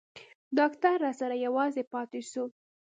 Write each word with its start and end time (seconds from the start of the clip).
ډاکتر 0.57 0.93
راسره 1.05 1.35
يوازې 1.45 1.83
پاته 1.91 2.19
سو. 2.31 2.43